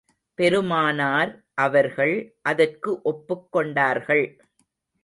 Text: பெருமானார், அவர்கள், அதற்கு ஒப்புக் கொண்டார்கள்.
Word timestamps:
பெருமானார், 0.39 1.31
அவர்கள், 1.53 2.15
அதற்கு 2.41 3.01
ஒப்புக் 3.01 3.51
கொண்டார்கள். 3.51 4.25